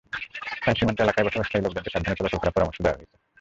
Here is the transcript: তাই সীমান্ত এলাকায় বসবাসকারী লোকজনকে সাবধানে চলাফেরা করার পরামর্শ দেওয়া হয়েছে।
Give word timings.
তাই 0.63 0.75
সীমান্ত 0.77 0.99
এলাকায় 1.01 1.25
বসবাসকারী 1.27 1.61
লোকজনকে 1.63 1.91
সাবধানে 1.91 2.17
চলাফেরা 2.17 2.41
করার 2.41 2.55
পরামর্শ 2.55 2.77
দেওয়া 2.81 2.97
হয়েছে। 2.97 3.15